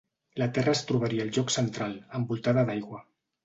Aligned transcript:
La 0.41 0.47
terra 0.57 0.73
es 0.77 0.81
trobaria 0.93 1.27
al 1.27 1.31
lloc 1.37 1.55
central, 1.59 1.95
envoltada 2.23 2.69
d'aigua. 2.73 3.07